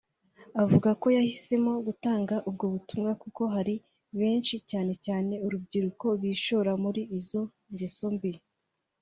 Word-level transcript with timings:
Avuga 0.63 0.89
ko 1.01 1.07
yahisemo 1.17 1.71
gutanga 1.87 2.35
ubwo 2.49 2.65
butumwa 2.73 3.11
kuko 3.21 3.41
hari 3.53 3.75
benshi 4.19 4.55
cyane 4.69 4.93
cyane 5.05 5.33
urubyiruko 5.45 6.05
bishora 6.21 6.71
muri 6.83 7.01
izo 7.19 7.41
ngeso 7.71 8.07
mbi 8.15 8.31